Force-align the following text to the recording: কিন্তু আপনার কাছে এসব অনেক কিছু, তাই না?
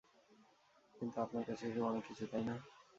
কিন্তু 0.95 1.17
আপনার 1.21 1.43
কাছে 1.47 1.63
এসব 1.67 1.83
অনেক 1.83 2.03
কিছু, 2.09 2.23
তাই 2.31 2.43
না? 2.47 2.55